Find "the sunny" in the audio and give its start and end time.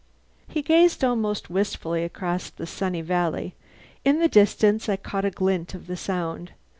2.49-3.01